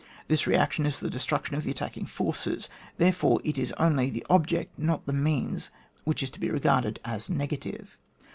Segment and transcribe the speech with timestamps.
[0.27, 2.69] This re action is the destruction of the attacking forces.
[2.97, 5.69] Therefore, it is only the object, not the means,
[6.05, 7.99] which is to be regarded as negative.